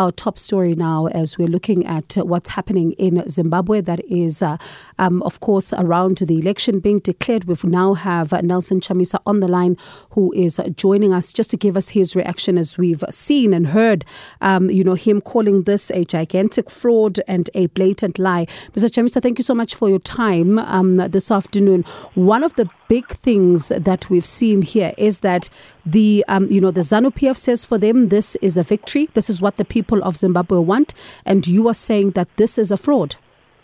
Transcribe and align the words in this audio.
our 0.00 0.10
top 0.10 0.38
story 0.38 0.74
now 0.74 1.08
as 1.08 1.36
we're 1.36 1.46
looking 1.46 1.86
at 1.86 2.16
what's 2.16 2.50
happening 2.50 2.92
in 2.92 3.22
Zimbabwe. 3.28 3.82
That 3.82 4.02
is, 4.06 4.40
uh, 4.40 4.56
um, 4.98 5.22
of 5.24 5.40
course, 5.40 5.74
around 5.74 6.16
the 6.18 6.38
election 6.38 6.80
being 6.80 7.00
declared. 7.00 7.44
We 7.44 7.54
now 7.64 7.92
have 7.92 8.32
Nelson 8.42 8.80
Chamisa 8.80 9.20
on 9.26 9.40
the 9.40 9.48
line 9.48 9.76
who 10.12 10.32
is 10.32 10.58
joining 10.74 11.12
us 11.12 11.34
just 11.34 11.50
to 11.50 11.58
give 11.58 11.76
us 11.76 11.90
his 11.90 12.16
reaction 12.16 12.56
as 12.56 12.78
we've 12.78 13.04
seen 13.10 13.52
and 13.52 13.68
heard, 13.68 14.06
um, 14.40 14.70
you 14.70 14.82
know, 14.82 14.94
him 14.94 15.20
calling 15.20 15.64
this 15.64 15.90
a 15.90 16.06
gigantic 16.06 16.70
fraud 16.70 17.20
and 17.28 17.50
a 17.54 17.66
blatant 17.66 18.18
lie. 18.18 18.46
Mr. 18.72 18.88
Chamisa, 18.88 19.20
thank 19.20 19.38
you 19.38 19.44
so 19.44 19.54
much 19.54 19.74
for 19.74 19.90
your 19.90 19.98
time 19.98 20.58
um, 20.60 20.96
this 20.96 21.30
afternoon. 21.30 21.84
One 22.14 22.42
of 22.42 22.54
the 22.54 22.70
big 22.90 23.06
things 23.06 23.68
that 23.68 24.10
we've 24.10 24.26
seen 24.26 24.62
here 24.62 24.92
is 24.98 25.20
that 25.20 25.48
the 25.86 26.24
um, 26.26 26.50
you 26.50 26.60
know 26.60 26.72
the 26.72 26.80
ZANU 26.80 27.14
PF 27.14 27.36
says 27.36 27.64
for 27.64 27.78
them 27.78 28.08
this 28.08 28.34
is 28.42 28.56
a 28.56 28.64
victory. 28.64 29.08
This 29.14 29.30
is 29.30 29.40
what 29.40 29.58
the 29.58 29.64
people 29.64 30.02
of 30.02 30.16
Zimbabwe 30.16 30.58
want, 30.58 30.92
and 31.24 31.46
you 31.46 31.68
are 31.68 31.78
saying 31.88 32.10
that 32.10 32.28
this 32.36 32.58
is 32.58 32.72
a 32.72 32.76
fraud. 32.76 33.14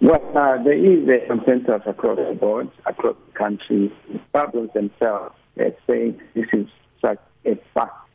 Well, 0.01 0.23
uh, 0.37 0.63
there 0.63 0.81
is 0.93 1.09
a 1.09 1.27
consensus 1.27 1.83
across 1.87 2.19
the 2.19 2.37
board, 2.39 2.71
across 2.87 3.17
the 3.27 3.33
country. 3.33 3.93
Zimbabweans 4.13 4.73
themselves 4.75 5.35
are 5.59 5.75
saying 5.89 6.21
this 6.35 6.47
is 6.53 6.69
such 7.01 7.19
a, 7.45 7.59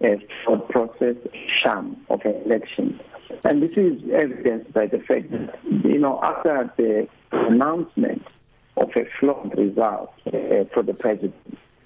a 0.01 0.15
fraud 0.45 0.69
process, 0.69 1.17
sham 1.61 1.97
of 2.09 2.21
an 2.23 2.35
election. 2.45 3.01
And 3.43 3.61
this 3.61 3.75
is 3.75 4.01
evidenced 4.13 4.71
by 4.71 4.85
the 4.85 4.99
fact 4.99 5.29
that, 5.31 5.59
you 5.83 5.99
know, 5.99 6.21
after 6.23 6.71
the 6.77 7.07
announcement 7.31 8.23
of 8.81 8.89
a 8.95 9.05
flawed 9.19 9.57
result 9.57 10.11
uh, 10.27 10.65
for 10.73 10.83
the 10.83 10.93
president. 10.93 11.35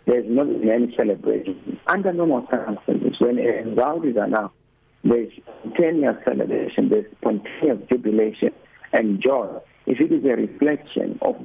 There's 0.05 0.25
not 0.27 0.47
been 0.47 0.69
any 0.69 0.95
celebration. 0.95 1.79
Under 1.88 2.13
normal 2.13 2.47
circumstances, 2.49 3.15
when 3.19 3.39
a 3.39 3.63
result 3.63 4.05
is 4.05 4.15
announced, 4.15 4.55
there's 5.03 5.31
spontaneous 5.59 6.16
celebration, 6.23 6.89
there's 6.89 7.05
spontaneous 7.17 7.79
jubilation 7.89 8.51
and 8.93 9.21
joy. 9.21 9.59
If 9.85 9.99
it 9.99 10.11
is 10.11 10.23
a 10.25 10.35
reflection 10.35 11.19
of 11.21 11.35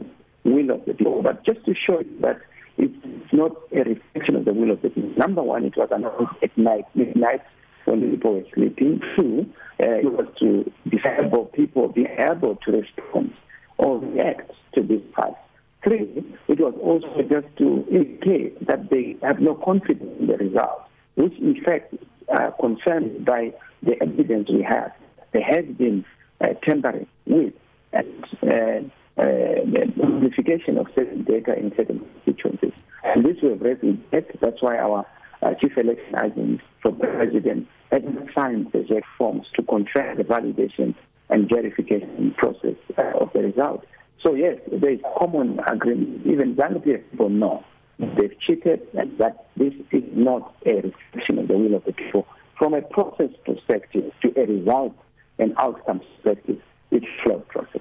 the 0.45 0.51
will 0.51 0.71
of 0.71 0.85
the 0.87 0.95
people, 0.95 1.23
but 1.23 1.45
just 1.45 1.65
to 1.67 1.75
show 1.75 2.01
you 2.01 2.19
that 2.21 2.41
it's 2.79 3.33
not 3.33 3.53
a 3.73 3.83
reflection 3.83 4.37
of 4.37 4.45
the 4.45 4.55
will 4.55 4.71
of 4.71 4.81
the 4.83 4.91
people. 4.91 5.13
Number 5.17 5.43
one, 5.43 5.65
it 5.65 5.77
was 5.77 5.89
announced 5.91 6.43
at 6.43 6.57
night, 6.57 6.85
midnight, 6.95 7.43
when 7.85 8.01
the 8.01 8.09
people 8.09 8.35
were 8.35 8.45
sleeping. 8.55 9.01
Two, 9.17 9.47
uh, 9.81 9.85
it 9.85 10.13
was 10.13 10.27
to 10.39 10.71
be 10.89 10.99
able 11.19 11.47
people 11.47 11.89
be 11.89 12.07
able 12.07 12.57
to 12.65 12.73
respond 12.73 13.35
or 13.77 13.99
react 13.99 14.51
to 14.75 14.83
this 14.83 15.03
fight. 15.17 15.35
Three, 15.83 16.25
it 16.49 16.61
was 16.61 16.75
also 16.83 17.23
just 17.23 17.47
to 17.57 17.87
indicate 17.91 18.67
that 18.67 18.91
they 18.91 19.17
have 19.23 19.41
no 19.41 19.55
confidence 19.55 20.15
in 20.21 20.27
the 20.27 20.37
result, 20.37 20.83
which 21.15 21.33
in 21.39 21.63
fact 21.65 21.95
uh, 22.33 22.51
confirmed 22.61 23.25
by 23.25 23.53
the 23.83 24.01
evidence 24.03 24.49
we 24.51 24.63
have. 24.63 24.93
There 25.33 25.43
has 25.43 25.65
been 25.77 26.05
uh, 26.41 26.49
tampering 26.63 27.07
with 27.27 27.55
and 27.93 28.25
uh, 28.43 29.21
uh, 29.21 29.25
the 29.65 29.93
modification 29.97 30.79
of 30.79 30.87
certain 30.95 31.25
data 31.25 31.59
in 31.59 31.73
certain 31.77 31.99
constituencies. 31.99 32.73
And 33.05 33.25
this 33.25 33.37
we 33.43 33.51
have 33.51 33.61
raised 33.61 33.83
in. 33.83 34.03
That's 34.13 34.63
why 34.63 34.79
our 34.79 35.07
uh, 35.43 35.55
chief 35.55 35.77
election 35.77 36.15
agent 36.17 36.61
for 36.83 36.93
the 36.93 37.07
president 37.07 37.69
had 37.91 38.05
signed 38.35 38.71
the 38.73 38.79
ZEC 38.81 39.03
forms 39.19 39.47
to 39.55 39.63
confirm 39.63 40.17
the 40.19 40.25
validation 40.25 40.95
and 41.29 41.49
verification 41.49 42.35
process 42.37 42.77
uh, 42.99 43.19
of 43.19 43.33
the 43.33 43.41
result. 43.41 43.85
So 44.23 44.35
yes, 44.35 44.59
there 44.71 44.91
is 44.91 45.01
common 45.19 45.61
agreement. 45.67 46.27
Even 46.27 46.55
ZANU 46.55 46.85
people 46.85 47.29
know 47.31 47.65
they've 47.99 48.39
cheated 48.41 48.87
and 48.95 49.17
that 49.19 49.47
this 49.57 49.73
is 49.93 50.03
not 50.13 50.55
a 50.67 50.75
reflection 50.77 51.39
of 51.39 51.49
the 51.49 51.57
will 51.57 51.75
of 51.75 51.85
the 51.85 51.93
people. 51.93 52.27
From 52.59 52.75
a 52.75 52.83
process 52.83 53.31
perspective 53.47 54.13
to 54.23 54.41
a 54.41 54.47
result 54.47 54.95
and 55.39 55.55
outcome 55.57 56.01
perspective, 56.01 56.61
it's 56.91 57.07
flawed 57.23 57.47
process. 57.49 57.81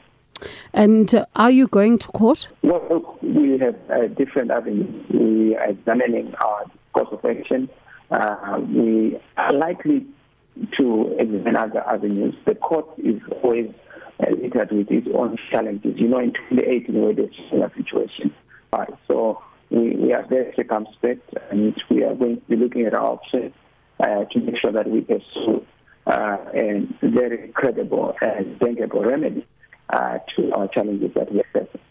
And 0.73 1.13
uh, 1.13 1.25
are 1.35 1.51
you 1.51 1.67
going 1.67 1.97
to 1.99 2.07
court? 2.07 2.47
Well, 2.61 3.17
we 3.21 3.57
have 3.57 3.75
uh, 3.89 4.07
different 4.07 4.51
avenues. 4.51 5.05
We 5.09 5.57
are 5.57 5.69
examining 5.69 6.33
our 6.35 6.65
course 6.93 7.09
of 7.11 7.25
action. 7.25 7.69
Uh, 8.09 8.61
we 8.61 9.19
are 9.37 9.53
likely 9.53 10.05
to 10.77 11.15
examine 11.19 11.55
other 11.57 11.81
avenues. 11.87 12.35
The 12.45 12.55
court 12.55 12.87
is 12.97 13.21
always 13.43 13.71
uh, 14.19 14.31
littered 14.31 14.71
with 14.71 14.91
its 14.91 15.07
own 15.13 15.37
challenges. 15.51 15.97
You 15.97 16.07
know, 16.07 16.19
in 16.19 16.33
2018, 16.49 16.93
we 16.93 17.07
had 17.07 17.19
a 17.19 17.29
similar 17.49 17.71
situation. 17.75 18.33
Right. 18.73 18.93
So 19.07 19.41
we, 19.69 19.95
we 19.95 20.13
are 20.13 20.25
very 20.27 20.53
circumspect 20.55 21.33
and 21.51 21.75
we 21.89 22.03
are 22.03 22.15
going 22.15 22.37
to 22.37 22.47
be 22.47 22.55
looking 22.55 22.85
at 22.85 22.93
our 22.93 23.13
options 23.13 23.53
uh, 23.99 24.25
to 24.25 24.39
make 24.39 24.57
sure 24.57 24.71
that 24.71 24.89
we 24.89 25.01
pursue 25.01 25.65
uh, 26.07 26.37
a 26.53 26.87
very 27.01 27.49
credible 27.49 28.15
and 28.21 28.59
bankable 28.59 29.05
remedy 29.05 29.45
uh, 29.89 30.19
to 30.35 30.51
our 30.53 30.67
challenges 30.67 31.13
that 31.13 31.31
we 31.31 31.39
are 31.39 31.45
facing. 31.53 31.81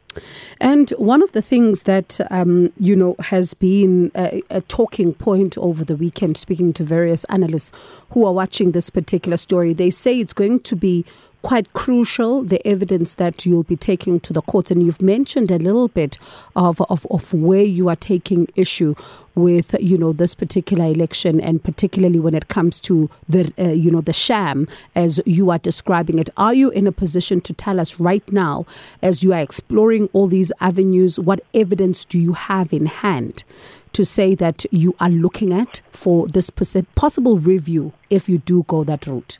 And 0.61 0.91
one 0.91 1.23
of 1.23 1.33
the 1.33 1.43
things 1.43 1.85
that 1.85 2.21
um, 2.31 2.73
you 2.79 2.97
know 2.97 3.15
has 3.21 3.55
been 3.55 4.11
a, 4.17 4.43
a, 4.51 4.61
talking 4.63 5.15
point 5.15 5.57
over 5.59 5.85
the 5.85 5.97
weekend, 5.97 6.37
speaking 6.37 6.73
to 6.75 6.85
various 6.85 7.25
analysts 7.25 7.73
who 8.11 8.25
are 8.25 8.33
watching 8.33 8.73
this 8.73 8.91
particular 8.91 9.37
story, 9.37 9.73
they 9.73 9.91
say 9.91 10.19
it's 10.19 10.33
going 10.33 10.61
to 10.61 10.75
be 10.75 11.05
quite 11.43 11.73
crucial, 11.73 12.43
the 12.43 12.67
evidence 12.67 13.15
that 13.15 13.47
you'll 13.47 13.63
be 13.63 13.77
taking 13.77 14.19
to 14.21 14.33
the 14.33 14.43
court. 14.43 14.71
And 14.71 14.83
you've 14.83 15.03
mentioned 15.03 15.51
a 15.51 15.59
little 15.59 15.89
bit 15.89 16.19
of, 16.57 16.81
of, 16.91 17.07
of 17.11 17.33
where 17.33 17.63
you 17.63 17.89
are 17.89 17.97
taking 17.97 18.49
issue 18.57 18.95
with, 19.35 19.75
you 19.81 19.97
know, 19.97 20.13
this 20.13 20.35
particular 20.35 20.87
election 20.87 21.41
and 21.41 21.63
particularly 21.63 22.19
when 22.19 22.35
it 22.35 22.49
comes 22.49 22.81
to 22.81 23.09
the, 23.29 23.53
uh, 23.59 23.69
you 23.69 23.91
know, 23.91 24.01
the 24.01 24.13
sham 24.13 24.67
as 24.95 25.21
you 25.27 25.51
are 25.51 25.59
describing 25.59 26.19
it. 26.19 26.29
Are 26.37 26.55
you 26.55 26.71
in 26.71 26.87
a 26.87 26.93
position 26.93 27.41
to 27.43 27.53
tell 27.53 27.79
us 27.79 28.01
right 28.01 28.31
now, 28.33 28.67
as 29.01 29.23
you 29.23 29.33
are 29.33 29.41
exploring 29.41 30.09
all 30.13 30.27
these 30.27 30.51
avenues, 30.61 31.21
what 31.21 31.41
evidence 31.55 32.05
do 32.05 32.19
you 32.19 32.33
have 32.33 32.73
in 32.73 32.87
hand? 32.87 33.45
to 33.93 34.05
say 34.05 34.35
that 34.35 34.67
you 34.71 34.95
are 35.01 35.09
looking 35.09 35.53
at 35.53 35.81
for 35.91 36.29
this 36.29 36.51
possible 36.95 37.39
review 37.39 37.93
if 38.11 38.29
you 38.29 38.39
do 38.39 38.63
go 38.65 38.85
that 38.85 39.07
route? 39.07 39.39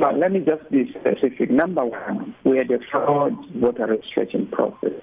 But 0.00 0.18
let 0.18 0.32
me 0.32 0.40
just 0.40 0.68
be 0.70 0.90
specific. 0.90 1.50
Number 1.50 1.84
one, 1.84 2.34
we 2.44 2.58
had 2.58 2.70
a 2.70 2.78
fraud 2.90 3.32
voter 3.54 3.86
registration 3.86 4.46
process. 4.48 5.00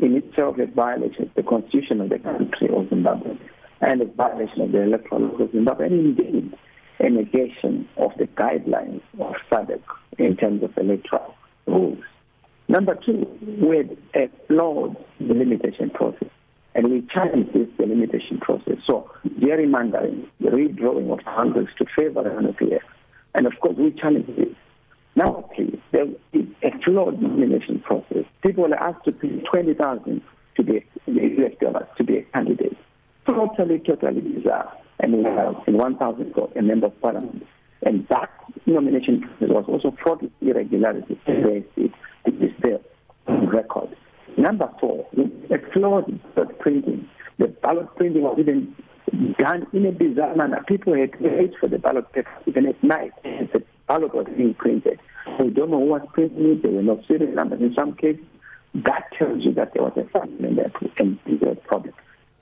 In 0.00 0.16
itself, 0.16 0.58
it 0.58 0.74
violation 0.74 1.22
of 1.22 1.34
the 1.34 1.42
constitution 1.42 2.00
of 2.00 2.08
the 2.08 2.18
country 2.18 2.68
of 2.68 2.88
Zimbabwe 2.88 3.38
and 3.80 4.02
a 4.02 4.04
violation 4.04 4.62
of 4.62 4.72
the 4.72 4.82
electoral 4.82 5.22
laws 5.22 5.40
of 5.42 5.52
Zimbabwe, 5.52 5.86
and 5.86 6.18
indeed 6.18 6.58
a 6.98 7.08
negation 7.08 7.88
of 7.96 8.10
the 8.18 8.26
guidelines 8.26 9.00
of 9.20 9.34
SADC 9.50 9.82
in 10.18 10.36
terms 10.36 10.62
of 10.62 10.76
electoral 10.76 11.34
rules. 11.66 12.02
Number 12.68 12.96
two, 12.96 13.26
we 13.62 13.76
had 13.76 13.96
a 14.14 14.28
flawed 14.48 14.96
delimitation 15.24 15.90
process, 15.90 16.30
and 16.74 16.90
we 16.90 17.02
challenged 17.12 17.52
this 17.52 17.68
delimitation 17.78 18.38
process. 18.40 18.78
So, 18.86 19.08
gerrymandering, 19.38 20.26
the 20.40 20.48
redrawing 20.48 21.12
of 21.12 21.24
boundaries 21.24 21.68
to 21.78 21.86
favor 21.96 22.24
the 22.24 22.30
NPF, 22.30 22.80
and 23.36 23.46
of 23.46 23.52
course, 23.60 23.76
we 23.76 23.92
challenge 23.92 24.26
this. 24.34 24.48
Now, 25.14 25.48
please, 25.54 25.78
there 25.92 26.06
is 26.32 26.46
a 26.62 26.70
flawed 26.82 27.20
nomination 27.20 27.80
process. 27.80 28.24
People 28.42 28.72
are 28.72 28.82
asked 28.82 29.04
to 29.04 29.12
pay 29.12 29.42
20000 29.50 30.22
to 30.56 30.62
be 30.62 30.84
US 31.06 31.52
dollars 31.60 31.86
to 31.98 32.04
be 32.04 32.18
a 32.18 32.22
candidate. 32.22 32.76
Totally, 33.26 33.78
totally 33.80 34.20
bizarre. 34.22 34.72
And 35.00 35.18
we 35.18 35.24
have 35.24 35.56
in 35.66 35.76
1,000 35.76 36.34
a 36.56 36.62
member 36.62 36.86
of 36.86 37.00
parliament. 37.02 37.46
And 37.82 38.06
that 38.08 38.30
nomination 38.64 39.20
process 39.20 39.48
was 39.48 39.64
also 39.68 39.94
fraught 40.02 40.22
with 40.22 40.32
irregularities. 40.40 41.18
It, 41.26 41.92
it 42.24 42.42
is 42.42 42.52
there 42.62 42.80
on 43.26 43.48
record. 43.50 43.94
Number 44.38 44.70
four, 44.80 45.06
a 45.50 45.72
flawed 45.72 46.20
ballot 46.34 46.58
printing. 46.58 47.08
The 47.38 47.48
ballot 47.48 47.94
printing 47.96 48.22
was 48.22 48.36
even 48.38 48.74
done 49.38 49.66
in 49.72 49.86
a 49.86 49.92
bizarre 49.92 50.34
manner. 50.36 50.64
People 50.66 50.94
had 50.94 51.12
to 51.12 51.28
wait 51.28 51.54
for 51.58 51.68
the 51.68 51.78
ballot 51.78 52.10
paper 52.12 52.30
even 52.46 52.66
at 52.66 52.82
night. 52.82 53.12
The 53.22 53.62
ballot 53.88 54.14
was 54.14 54.26
being 54.36 54.54
printed. 54.54 55.00
We 55.40 55.50
don't 55.50 55.70
know 55.70 55.80
who 55.80 55.86
was 55.86 56.06
printing 56.12 56.52
it. 56.52 56.62
There 56.62 56.72
were 56.72 56.82
no 56.82 57.02
serial 57.08 57.32
numbers 57.32 57.60
in 57.60 57.74
some 57.74 57.94
cases. 57.94 58.24
That 58.74 59.04
tells 59.18 59.42
you 59.42 59.52
that 59.54 59.72
there 59.74 59.82
was 59.82 59.96
a 59.96 60.04
famine 60.10 60.56
there 60.56 60.70
and 60.98 61.18
there 61.26 61.50
was 61.50 61.58
problem. 61.66 61.94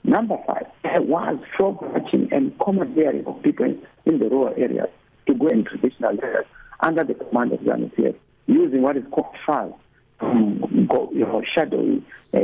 Number 0.02 0.36
five, 0.46 0.66
there 0.82 1.00
was 1.00 1.38
frog 1.56 1.80
watching 1.80 2.28
and 2.30 2.58
common 2.58 2.88
commandeering 2.88 3.26
of 3.26 3.42
people 3.42 3.64
in, 3.66 3.80
in 4.04 4.18
the 4.18 4.28
rural 4.28 4.54
areas 4.56 4.88
to 5.26 5.34
go 5.34 5.46
in 5.46 5.64
traditional 5.64 6.18
areas 6.22 6.44
under 6.80 7.04
the 7.04 7.14
command 7.14 7.52
of 7.52 7.60
ZANU-PF, 7.60 8.14
using 8.46 8.82
what 8.82 8.96
is 8.96 9.04
called 9.10 9.34
go, 9.46 9.74
you 11.12 11.20
know, 11.26 11.42
shadowy 11.54 12.04
uh, 12.32 12.38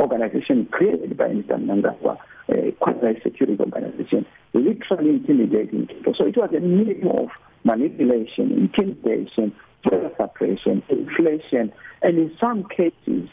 organization 0.00 0.66
created 0.66 1.16
by 1.16 1.28
Mr. 1.28 1.58
Mnangagwa 1.58 2.18
uh, 2.48 2.70
quasi-security 2.80 3.58
organization, 3.60 4.26
literally 4.52 5.10
intimidating 5.10 5.86
people. 5.86 6.14
So 6.16 6.26
it 6.26 6.36
was 6.36 6.50
a 6.56 6.60
meeting 6.60 7.08
of 7.08 7.28
manipulation, 7.64 8.52
intimidation, 8.52 9.54
price 9.82 10.12
suppression, 10.16 10.82
inflation, 10.88 11.72
and 12.02 12.18
in 12.18 12.36
some 12.40 12.64
cases, 12.64 13.28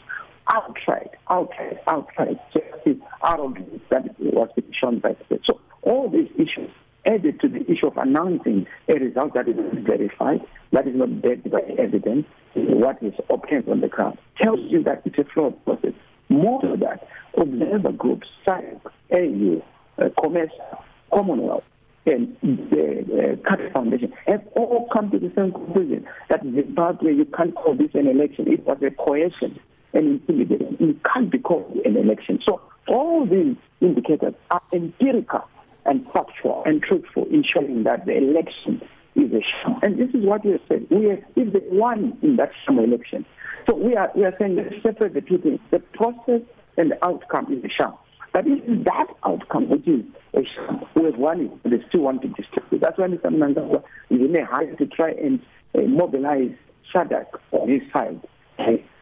outright, 0.48 1.10
outright, 1.30 1.78
outright 1.86 2.38
justice 2.52 3.02
arrogance 3.24 3.82
that 3.90 4.18
was 4.20 4.48
shown 4.78 4.98
by 4.98 5.12
the 5.12 5.24
state. 5.26 5.42
So 5.48 5.60
all 5.82 6.08
these 6.08 6.30
issues 6.34 6.70
added 7.04 7.40
to 7.40 7.48
the 7.48 7.70
issue 7.70 7.86
of 7.86 7.96
announcing 7.96 8.66
a 8.88 8.94
result 8.94 9.34
that 9.34 9.48
is 9.48 9.56
not 9.56 9.74
verified, 9.74 10.40
that 10.72 10.86
is 10.86 10.94
not 10.94 11.20
backed 11.20 11.50
by 11.50 11.60
evidence, 11.78 12.26
what 12.54 13.02
is 13.02 13.14
obtained 13.30 13.68
on 13.68 13.80
the 13.80 13.88
ground, 13.88 14.18
tells 14.42 14.60
you 14.68 14.82
that 14.84 15.02
it's 15.04 15.18
a 15.18 15.24
flawed 15.32 15.62
process. 15.64 15.92
More 16.28 16.60
than 16.62 16.80
that, 16.80 17.06
observer 17.36 17.92
groups, 17.92 18.26
SADC, 18.46 18.80
AU, 19.12 19.62
uh, 19.98 20.08
COMESA, 20.18 20.82
Commonwealth, 21.12 21.64
and 22.06 22.36
the 22.42 23.36
uh, 23.42 23.48
Carter 23.48 23.70
Foundation 23.70 24.12
have 24.26 24.42
all 24.56 24.88
come 24.92 25.10
to 25.10 25.18
the 25.18 25.30
same 25.36 25.52
conclusion 25.52 26.06
that 26.28 26.42
Zimbabwe, 26.42 27.14
you 27.14 27.24
can't 27.26 27.54
call 27.54 27.74
this 27.74 27.90
an 27.94 28.08
election. 28.08 28.50
It 28.52 28.64
was 28.66 28.78
a 28.82 28.90
coercion 28.90 29.60
and 29.92 30.20
intimidation. 30.20 30.76
It 30.80 30.96
can't 31.04 31.30
be 31.30 31.38
called 31.38 31.76
an 31.84 31.96
election. 31.96 32.40
So 32.46 32.60
all 32.88 33.26
these 33.26 33.56
indicators 33.80 34.34
are 34.50 34.62
empirical 34.72 35.44
and 35.84 36.04
factual 36.12 36.62
and 36.66 36.82
truthful 36.82 37.26
in 37.30 37.44
showing 37.44 37.84
that 37.84 38.06
the 38.06 38.16
election 38.16 38.82
is 39.14 39.30
a 39.32 39.42
sham. 39.42 39.78
And 39.82 39.98
this 39.98 40.08
is 40.14 40.24
what 40.24 40.44
we 40.44 40.52
have 40.52 40.60
said. 40.68 40.86
We 40.90 41.04
have, 41.10 41.22
if 41.36 41.52
they 41.52 41.60
won 41.70 42.16
in 42.22 42.36
that 42.36 42.50
sham 42.64 42.78
election. 42.78 43.24
So 43.68 43.74
we 43.76 43.96
are, 43.96 44.10
we 44.14 44.24
are 44.24 44.34
saying 44.38 44.56
let's 44.56 44.82
separate 44.82 45.14
the 45.14 45.20
two 45.20 45.38
things. 45.38 45.60
The 45.70 45.78
process 45.78 46.42
and 46.76 46.90
the 46.90 47.04
outcome 47.04 47.52
is 47.52 47.64
a 47.64 47.68
sham. 47.68 47.94
But 48.32 48.46
it 48.46 48.64
is 48.66 48.84
that 48.84 49.08
outcome 49.24 49.68
which 49.68 49.86
is 49.86 50.04
a 50.34 50.40
sham. 50.54 50.80
Won 50.94 51.40
it, 51.42 51.62
but 51.62 51.70
they 51.70 51.84
still 51.88 52.02
want 52.02 52.22
to 52.22 52.28
destroy. 52.28 52.62
That's 52.78 52.98
why 52.98 53.06
Mr. 53.06 53.26
Mnangagwa 53.26 53.82
is 54.10 54.20
in 54.20 54.36
a 54.36 54.44
hurry 54.44 54.74
to 54.76 54.86
try 54.86 55.10
and 55.10 55.40
uh, 55.74 55.82
mobilize 55.82 56.52
SADC 56.94 57.26
on 57.52 57.68
his 57.68 57.82
side. 57.92 58.20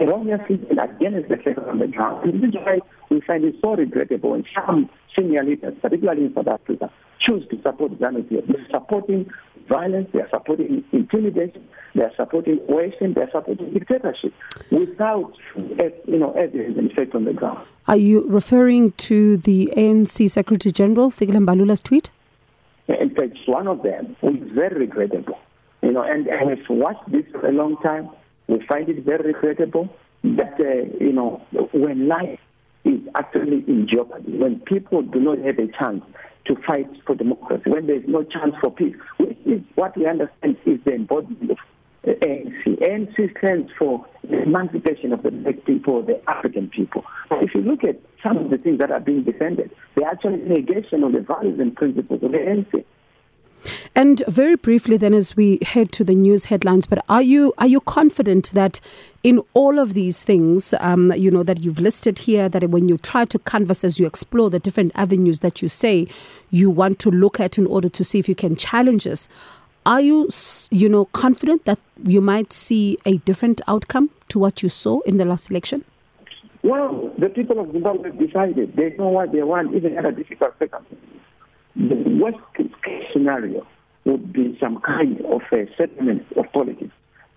Erroneously 0.01 0.67
and 0.71 0.81
against 0.81 1.29
the 1.29 1.37
federal 1.37 1.71
on 1.71 1.79
the 1.79 1.87
ground. 1.87 2.25
And 2.25 2.43
this 2.43 2.51
is 2.51 2.55
why 2.57 2.81
we 3.11 3.21
find 3.21 3.45
it 3.45 3.57
so 3.63 3.75
regrettable 3.75 4.31
when 4.31 4.45
some 4.55 4.89
senior 5.17 5.45
leaders, 5.45 5.75
particularly 5.83 6.27
in 6.27 6.35
South 6.35 6.49
Africa, 6.49 6.91
choose 7.21 7.47
to 7.51 7.61
support 7.63 7.93
ZANU-PF. 7.99 8.47
They're 8.47 8.67
supporting 8.71 9.31
violence, 9.71 10.09
they're 10.13 10.29
supporting 10.29 10.85
intimidation, 10.93 11.67
they're 11.95 12.13
supporting 12.17 12.59
coercion, 12.67 13.15
they're 13.15 13.31
supporting 13.31 13.73
dictatorship 13.73 14.35
without 14.71 15.33
you 15.57 16.19
know, 16.19 16.33
evidence 16.33 16.77
and 16.77 16.91
effect 16.91 17.15
on 17.15 17.25
the 17.25 17.33
ground. 17.33 17.67
Are 17.87 17.97
you 17.97 18.27
referring 18.29 18.93
to 19.09 19.39
the 19.39 19.73
ANC 19.77 20.29
Secretary 20.29 20.73
General, 20.73 21.11
Fikile 21.11 21.41
Mbalula's 21.47 21.81
tweet? 21.81 22.11
In 22.89 23.15
fact, 23.15 23.37
one 23.47 23.69
of 23.69 23.83
them 23.83 24.17
is 24.23 24.51
very 24.53 24.81
regrettable. 24.81 25.39
You 25.83 25.93
know, 25.93 26.03
and, 26.03 26.27
and 26.27 26.49
we've 26.49 26.69
watched 26.69 27.11
this 27.11 27.25
for 27.33 27.47
a 27.47 27.53
long 27.53 27.77
time. 27.79 28.11
We 28.49 28.61
find 28.67 28.89
it 28.89 29.05
very 29.05 29.33
regrettable 29.33 29.89
that, 30.25 30.55
uh, 30.61 30.99
you 31.03 31.13
know, 31.13 31.43
when 31.73 32.09
life 32.09 32.39
is 32.85 33.01
actually 33.15 33.65
in 33.67 33.89
jeopardy, 33.89 34.37
when 34.37 34.61
people 34.61 35.03
do 35.03 35.21
not 35.21 35.39
have 35.39 35.59
a 35.59 35.69
chance 35.69 36.05
to 36.47 36.57
fight 36.67 36.89
for 37.07 37.15
democracy, 37.15 37.71
when 37.71 37.87
there's 37.87 38.07
no 38.07 38.23
chance 38.25 38.55
for 38.61 38.71
peace, 38.71 38.97
which 39.19 39.39
is 39.45 39.61
what 39.75 39.97
we 39.97 40.07
understand 40.07 40.57
is 40.67 40.81
the 40.85 40.95
embodiment 40.95 41.51
of 41.51 41.59
uh, 42.07 42.13
ANC. 42.23 42.65
ANC 42.67 43.39
stands 43.39 43.71
for 43.79 44.07
the 44.25 44.43
emancipation 44.43 45.13
of 45.13 45.23
the 45.23 45.31
black 45.31 45.65
people, 45.65 46.03
the 46.03 46.21
African 46.31 46.69
people. 46.69 47.05
But 47.29 47.43
If 47.43 47.55
you 47.55 47.61
look 47.61 47.85
at 47.85 48.01
some 48.23 48.39
of 48.39 48.51
the 48.51 48.59
things 48.59 48.79
that 48.79 48.91
are 48.91 49.01
being 49.01 49.25
defended, 49.25 49.71
they're 49.95 50.09
actually 50.09 50.39
negation 50.39 51.05
of 51.05 51.13
the 51.13 51.21
values 51.21 51.61
and 51.61 51.75
principles 51.77 52.23
of 52.23 52.33
the 52.33 52.39
ANC. 52.39 52.85
And 53.95 54.23
very 54.29 54.57
briefly, 54.57 54.97
then, 54.97 55.15
as 55.15 55.37
we 55.37 55.59
head 55.63 55.93
to 55.93 56.05
the 56.05 56.15
news 56.15 56.47
headlines, 56.47 56.87
but 56.87 57.05
are 57.09 57.23
you 57.23 57.53
are 57.59 57.67
you 57.67 57.81
confident 57.81 58.53
that 58.53 58.81
in 59.23 59.41
all 59.55 59.79
of 59.79 59.95
these 59.95 60.23
things, 60.23 60.75
um, 60.81 61.13
you 61.17 61.31
know, 61.31 61.43
that 61.43 61.63
you've 61.63 61.79
listed 61.79 62.21
here, 62.21 62.49
that 62.49 62.71
when 62.71 62.89
you 62.89 62.97
try 62.99 63.25
to 63.27 63.39
canvass 63.41 63.85
as 63.85 63.99
you 63.99 64.07
explore 64.07 64.49
the 64.49 64.59
different 64.59 64.93
avenues 64.95 65.41
that 65.41 65.61
you 65.61 65.69
say 65.69 66.07
you 66.51 66.71
want 66.71 66.99
to 67.01 67.11
look 67.11 67.39
at 67.39 67.59
in 67.59 67.67
order 67.67 67.89
to 67.89 68.03
see 68.03 68.19
if 68.19 68.29
you 68.29 68.35
can 68.35 68.57
challenge 68.57 69.07
us, 69.07 69.29
are 69.87 70.01
you, 70.01 70.29
you 70.71 70.89
know, 70.89 71.07
confident 71.07 71.65
that 71.65 71.79
you 72.05 72.21
might 72.21 72.53
see 72.53 72.99
a 73.05 73.19
different 73.19 73.61
outcome 73.67 74.11
to 74.29 74.39
what 74.39 74.63
you 74.63 74.69
saw 74.69 75.01
in 75.01 75.17
the 75.17 75.25
last 75.25 75.51
election? 75.51 75.85
Well, 76.63 77.13
the 77.19 77.29
people 77.31 77.59
of 77.59 77.73
Zimbabwe 77.73 78.11
decided. 78.13 78.77
They 78.77 78.95
know 78.97 79.09
what 79.09 79.33
they 79.33 79.43
want, 79.43 79.75
even 79.75 79.97
at 79.97 80.05
a 80.05 80.13
difficult 80.13 80.55
circumstances. 80.59 80.99
The 81.77 81.95
worst 82.21 82.39
scenario 83.13 83.67
would 84.05 84.33
be 84.33 84.57
some 84.61 84.81
kind 84.81 85.21
of 85.27 85.43
a 85.53 85.67
settlement 85.77 86.27
of 86.37 86.51
politics 86.53 86.93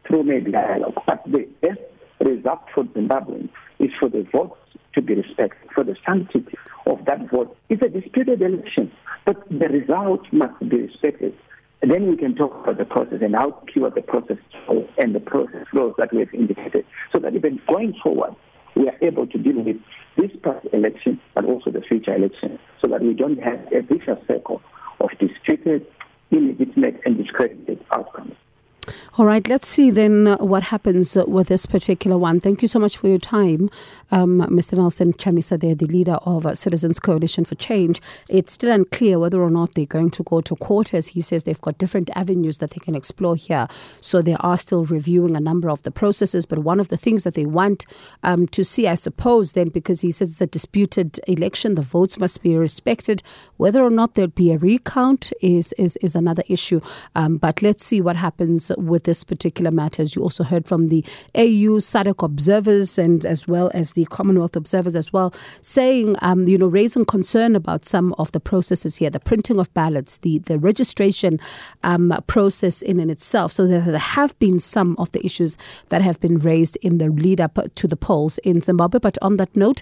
through 0.07 0.23
maybe 0.23 0.51
dialogue. 0.51 0.95
But 1.05 1.23
the 1.25 1.47
best 1.61 1.79
result 2.19 2.61
for 2.73 2.85
Zimbabwe 2.93 3.47
is 3.79 3.91
for 3.99 4.09
the 4.09 4.25
votes 4.31 4.57
to 4.93 5.01
be 5.01 5.15
respected, 5.15 5.69
for 5.73 5.83
the 5.83 5.95
sanctity 6.05 6.55
of 6.85 7.03
that 7.05 7.29
vote. 7.31 7.55
It's 7.69 7.81
a 7.81 7.89
disputed 7.89 8.41
election, 8.41 8.91
but 9.25 9.37
the 9.49 9.67
result 9.67 10.21
must 10.31 10.59
be 10.69 10.77
respected. 10.77 11.33
And 11.81 11.91
then 11.91 12.09
we 12.09 12.15
can 12.15 12.35
talk 12.35 12.53
about 12.63 12.77
the 12.77 12.85
process 12.85 13.19
and 13.21 13.35
how 13.35 13.51
pure 13.65 13.89
the 13.89 14.01
process 14.01 14.37
and 14.97 15.13
the 15.13 15.19
process 15.19 15.67
flows 15.69 15.93
that 15.97 16.13
we 16.13 16.19
have 16.19 16.33
indicated, 16.33 16.85
so 17.11 17.19
that 17.19 17.35
even 17.35 17.59
going 17.67 17.93
forward, 18.01 18.35
we 18.75 18.87
are 18.87 18.95
able 19.01 19.27
to 19.27 19.37
deal 19.37 19.61
with 19.61 19.77
this 20.17 20.31
past 20.43 20.65
election, 20.71 21.19
but 21.35 21.45
also 21.45 21.71
the 21.71 21.81
future 21.81 22.15
election, 22.15 22.57
so 22.81 22.87
that 22.87 23.01
we 23.01 23.13
don't 23.13 23.37
have 23.37 23.59
a 23.73 23.81
vicious 23.81 24.17
circle 24.27 24.61
of 25.03 25.09
disputed, 25.19 25.85
illegitimate, 26.31 27.01
and 27.05 27.17
discredited 27.17 27.83
outcomes. 27.91 28.33
All 29.17 29.25
right, 29.25 29.47
let's 29.47 29.67
see 29.67 29.91
then 29.91 30.27
uh, 30.27 30.37
what 30.37 30.63
happens 30.63 31.15
with 31.27 31.47
this 31.47 31.65
particular 31.65 32.17
one. 32.17 32.39
Thank 32.39 32.61
you 32.61 32.67
so 32.67 32.79
much 32.79 32.97
for 32.97 33.07
your 33.07 33.19
time, 33.19 33.69
um, 34.11 34.39
Mr. 34.49 34.75
Nelson 34.75 35.13
Chamisa, 35.13 35.59
there, 35.59 35.75
the 35.75 35.85
leader 35.85 36.17
of 36.23 36.45
uh, 36.45 36.55
Citizens 36.55 36.99
Coalition 36.99 37.45
for 37.45 37.55
Change. 37.55 38.01
It's 38.27 38.53
still 38.53 38.71
unclear 38.71 39.19
whether 39.19 39.41
or 39.41 39.51
not 39.51 39.75
they're 39.75 39.85
going 39.85 40.09
to 40.11 40.23
go 40.23 40.41
to 40.41 40.55
court, 40.55 40.93
as 40.93 41.09
he 41.09 41.21
says 41.21 41.43
they've 41.43 41.61
got 41.61 41.77
different 41.77 42.09
avenues 42.15 42.57
that 42.57 42.71
they 42.71 42.79
can 42.79 42.95
explore 42.95 43.35
here. 43.35 43.67
So 44.01 44.21
they 44.21 44.35
are 44.39 44.57
still 44.57 44.83
reviewing 44.85 45.35
a 45.35 45.39
number 45.39 45.69
of 45.69 45.83
the 45.83 45.91
processes. 45.91 46.45
But 46.45 46.59
one 46.59 46.79
of 46.79 46.87
the 46.87 46.97
things 46.97 47.23
that 47.23 47.35
they 47.35 47.45
want 47.45 47.85
um, 48.23 48.47
to 48.47 48.63
see, 48.63 48.87
I 48.87 48.95
suppose, 48.95 49.53
then, 49.53 49.69
because 49.69 50.01
he 50.01 50.11
says 50.11 50.31
it's 50.31 50.41
a 50.41 50.47
disputed 50.47 51.19
election, 51.27 51.75
the 51.75 51.81
votes 51.81 52.17
must 52.17 52.41
be 52.41 52.55
respected. 52.57 53.21
Whether 53.57 53.83
or 53.83 53.89
not 53.89 54.15
there'll 54.15 54.31
be 54.31 54.51
a 54.51 54.57
recount 54.57 55.31
is 55.41 55.73
is, 55.73 55.97
is 55.97 56.15
another 56.15 56.43
issue. 56.47 56.81
Um, 57.15 57.37
but 57.37 57.61
let's 57.61 57.85
see 57.85 58.01
what 58.01 58.15
happens 58.15 58.71
with 58.77 59.03
this 59.03 59.23
particular 59.23 59.71
matter. 59.71 60.01
As 60.01 60.15
you 60.15 60.21
also 60.21 60.43
heard 60.43 60.67
from 60.67 60.87
the 60.87 61.03
AU 61.35 61.79
SADC 61.79 62.23
observers 62.23 62.97
and 62.97 63.25
as 63.25 63.47
well 63.47 63.71
as 63.73 63.93
the 63.93 64.05
Commonwealth 64.05 64.55
observers 64.55 64.95
as 64.95 65.11
well, 65.11 65.33
saying, 65.61 66.15
um, 66.21 66.47
you 66.47 66.57
know, 66.57 66.67
raising 66.67 67.05
concern 67.05 67.55
about 67.55 67.85
some 67.85 68.13
of 68.17 68.31
the 68.31 68.39
processes 68.39 68.97
here, 68.97 69.09
the 69.09 69.19
printing 69.19 69.59
of 69.59 69.73
ballots, 69.73 70.17
the, 70.19 70.39
the 70.39 70.59
registration 70.59 71.39
um, 71.83 72.13
process 72.27 72.81
in 72.81 72.99
and 72.99 73.11
itself. 73.11 73.51
So 73.51 73.67
there 73.67 73.97
have 73.97 74.37
been 74.39 74.59
some 74.59 74.95
of 74.97 75.11
the 75.11 75.25
issues 75.25 75.57
that 75.89 76.01
have 76.01 76.19
been 76.19 76.37
raised 76.37 76.77
in 76.81 76.97
the 76.97 77.09
lead 77.09 77.39
up 77.39 77.57
to 77.75 77.87
the 77.87 77.95
polls 77.95 78.37
in 78.39 78.61
Zimbabwe. 78.61 78.99
But 78.99 79.17
on 79.21 79.37
that 79.37 79.55
note, 79.55 79.81